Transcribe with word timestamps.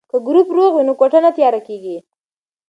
که 0.09 0.17
ګروپ 0.27 0.47
روغ 0.57 0.71
وي 0.73 0.83
نو 0.87 0.93
کوټه 0.99 1.19
نه 1.25 1.31
تیاره 1.37 1.61
کیږي. 1.67 1.97